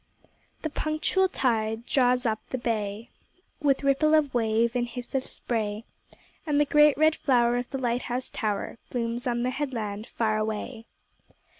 The 0.63 0.71
punctual 0.71 1.29
tide 1.29 1.85
draws 1.85 2.25
up 2.25 2.39
the 2.49 2.57
bay, 2.57 3.11
With 3.61 3.83
ripple 3.83 4.15
of 4.15 4.33
wave 4.33 4.75
and 4.75 4.87
hiss 4.87 5.13
of 5.13 5.27
spray, 5.27 5.83
And 6.43 6.59
the 6.59 6.65
great 6.65 6.97
red 6.97 7.15
flower 7.17 7.55
of 7.55 7.69
the 7.69 7.77
light 7.77 8.01
house 8.01 8.31
tower 8.31 8.79
Blooms 8.89 9.27
on 9.27 9.43
the 9.43 9.51
headland 9.51 10.07
far 10.07 10.39
away. 10.39 10.87